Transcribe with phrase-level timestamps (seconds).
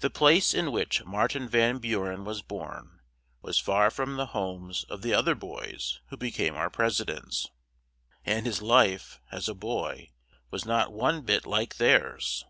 [0.00, 3.00] The place in which Mar tin Van Bu ren was born
[3.42, 7.02] was far from the homes of the oth er boys who be came our pres
[7.02, 7.50] i dents;
[8.24, 10.08] and his life, as a boy,
[10.50, 12.46] was not one bit like theirs.